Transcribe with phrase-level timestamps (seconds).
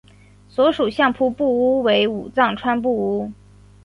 [0.49, 3.31] 所属相扑部屋为武藏川部屋。